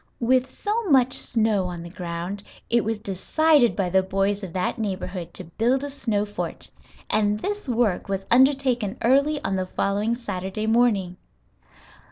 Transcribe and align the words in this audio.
With 0.19 0.49
so 0.49 0.85
much 0.89 1.13
snow 1.13 1.65
on 1.67 1.83
the 1.83 1.89
ground 1.91 2.41
it 2.71 2.83
was 2.83 2.97
decided 2.97 3.75
by 3.75 3.91
the 3.91 4.01
boys 4.01 4.43
of 4.43 4.51
that 4.53 4.79
neighborhood 4.79 5.31
to 5.35 5.43
build 5.43 5.83
a 5.83 5.91
snow 5.91 6.25
fort, 6.25 6.71
and 7.07 7.39
this 7.39 7.69
work 7.69 8.09
was 8.09 8.25
undertaken 8.31 8.97
early 9.03 9.39
on 9.43 9.57
the 9.57 9.67
following 9.67 10.15
Saturday 10.15 10.65
morning. 10.65 11.17